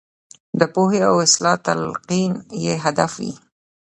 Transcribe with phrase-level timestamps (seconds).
[0.59, 2.31] د پوهې او اصلاح تلقین
[2.63, 3.33] یې هدف وي.